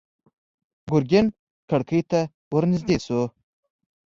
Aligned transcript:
ګرګين 0.91 1.27
کړکۍ 1.69 2.01
ته 2.11 2.19
ور 2.51 2.63
نږدې 2.71 2.97
شو. 3.05 3.21